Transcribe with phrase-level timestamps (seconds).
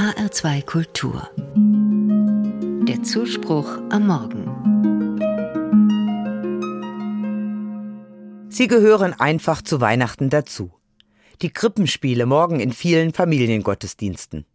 [0.00, 1.28] HR2 Kultur.
[2.88, 4.46] Der Zuspruch am Morgen.
[8.48, 10.72] Sie gehören einfach zu Weihnachten dazu.
[11.42, 14.46] Die Krippenspiele morgen in vielen Familiengottesdiensten.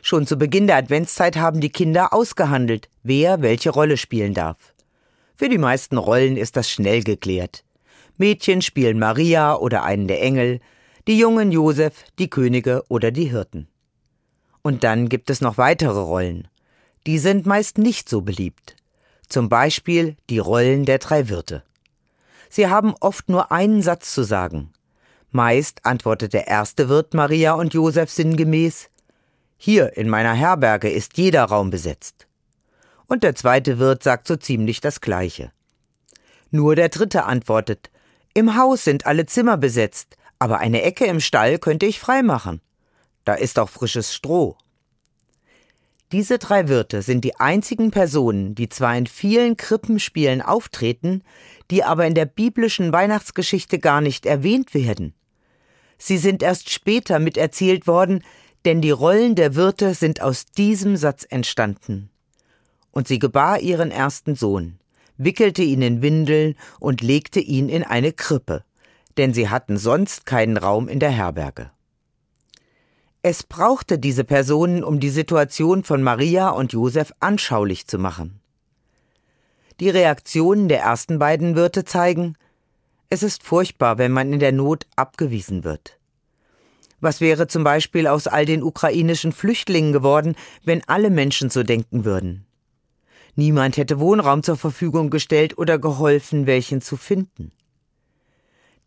[0.00, 4.76] Schon zu Beginn der Adventszeit haben die Kinder ausgehandelt, wer welche Rolle spielen darf.
[5.34, 7.64] Für die meisten Rollen ist das schnell geklärt.
[8.16, 10.60] Mädchen spielen Maria oder einen der Engel,
[11.08, 13.66] die Jungen Josef, die Könige oder die Hirten.
[14.68, 16.46] Und dann gibt es noch weitere Rollen.
[17.06, 18.76] Die sind meist nicht so beliebt.
[19.26, 21.62] Zum Beispiel die Rollen der drei Wirte.
[22.50, 24.74] Sie haben oft nur einen Satz zu sagen.
[25.30, 28.90] Meist antwortet der erste Wirt Maria und Josef sinngemäß
[29.56, 32.26] Hier in meiner Herberge ist jeder Raum besetzt.
[33.06, 35.50] Und der zweite Wirt sagt so ziemlich das gleiche.
[36.50, 37.88] Nur der dritte antwortet
[38.34, 42.60] Im Haus sind alle Zimmer besetzt, aber eine Ecke im Stall könnte ich freimachen.
[43.28, 44.56] Da ist auch frisches Stroh.
[46.12, 51.22] Diese drei Wirte sind die einzigen Personen, die zwar in vielen Krippenspielen auftreten,
[51.70, 55.12] die aber in der biblischen Weihnachtsgeschichte gar nicht erwähnt werden.
[55.98, 58.24] Sie sind erst später miterzählt worden,
[58.64, 62.08] denn die Rollen der Wirte sind aus diesem Satz entstanden.
[62.92, 64.78] Und sie gebar ihren ersten Sohn,
[65.18, 68.64] wickelte ihn in Windeln und legte ihn in eine Krippe,
[69.18, 71.70] denn sie hatten sonst keinen Raum in der Herberge.
[73.30, 78.40] Es brauchte diese Personen, um die Situation von Maria und Josef anschaulich zu machen.
[79.80, 82.38] Die Reaktionen der ersten beiden Wirte zeigen,
[83.10, 85.98] es ist furchtbar, wenn man in der Not abgewiesen wird.
[87.00, 90.34] Was wäre zum Beispiel aus all den ukrainischen Flüchtlingen geworden,
[90.64, 92.46] wenn alle Menschen so denken würden?
[93.36, 97.52] Niemand hätte Wohnraum zur Verfügung gestellt oder geholfen, welchen zu finden.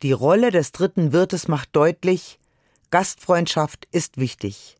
[0.01, 2.39] Die Rolle des dritten Wirtes macht deutlich,
[2.91, 4.77] Gastfreundschaft ist wichtig.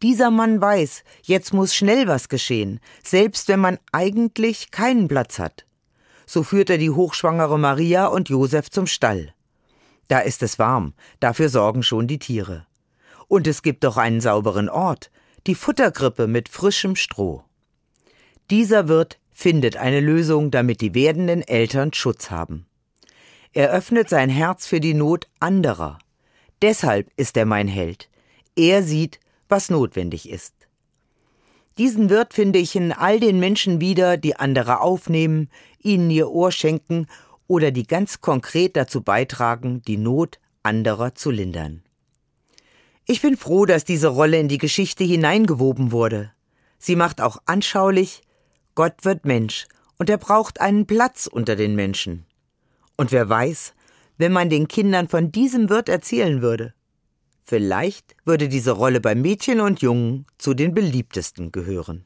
[0.00, 5.66] Dieser Mann weiß, jetzt muss schnell was geschehen, selbst wenn man eigentlich keinen Platz hat.
[6.24, 9.34] So führt er die hochschwangere Maria und Josef zum Stall.
[10.06, 12.66] Da ist es warm, dafür sorgen schon die Tiere.
[13.26, 15.10] Und es gibt doch einen sauberen Ort,
[15.46, 17.42] die Futterkrippe mit frischem Stroh.
[18.50, 22.66] Dieser Wirt findet eine Lösung, damit die werdenden Eltern Schutz haben.
[23.52, 25.98] Er öffnet sein Herz für die Not anderer.
[26.62, 28.08] Deshalb ist er mein Held.
[28.56, 30.54] Er sieht, was notwendig ist.
[31.78, 35.48] Diesen Wirt finde ich in all den Menschen wieder, die andere aufnehmen,
[35.80, 37.06] ihnen ihr Ohr schenken
[37.46, 41.82] oder die ganz konkret dazu beitragen, die Not anderer zu lindern.
[43.06, 46.32] Ich bin froh, dass diese Rolle in die Geschichte hineingewoben wurde.
[46.78, 48.22] Sie macht auch anschaulich,
[48.74, 49.66] Gott wird Mensch
[49.98, 52.26] und er braucht einen Platz unter den Menschen.
[52.96, 53.74] Und wer weiß,
[54.18, 56.74] wenn man den Kindern von diesem Wirt erzählen würde.
[57.44, 62.04] Vielleicht würde diese Rolle bei Mädchen und Jungen zu den beliebtesten gehören.